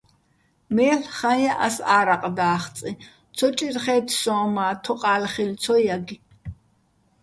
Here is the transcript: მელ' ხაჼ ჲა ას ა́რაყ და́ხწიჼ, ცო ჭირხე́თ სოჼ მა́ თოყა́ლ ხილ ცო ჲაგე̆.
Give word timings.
მელ' 0.75 1.11
ხაჼ 1.17 1.33
ჲა 1.41 1.53
ას 1.65 1.77
ა́რაყ 1.97 2.23
და́ხწიჼ, 2.37 2.91
ცო 3.35 3.47
ჭირხე́თ 3.57 4.07
სოჼ 4.21 4.35
მა́ 4.55 4.71
თოყა́ლ 4.83 5.23
ხილ 5.33 5.51
ცო 5.63 5.75
ჲაგე̆. 5.85 6.17